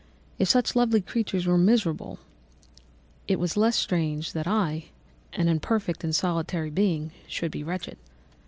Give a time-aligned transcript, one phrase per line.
[0.39, 2.17] If such lovely creatures were miserable,
[3.27, 4.85] it was less strange that I,
[5.33, 7.99] an imperfect and solitary being, should be wretched.